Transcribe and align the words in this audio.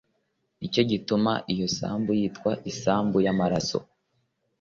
ni 0.59 0.67
cyo 0.73 0.81
gituma 0.91 1.31
iyo 1.53 1.67
sambu 1.77 2.11
yitwa 2.19 2.51
isambu 2.71 3.17
y 3.25 3.27
amaraso 3.33 3.77